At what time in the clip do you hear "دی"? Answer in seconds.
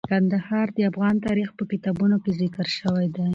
3.15-3.25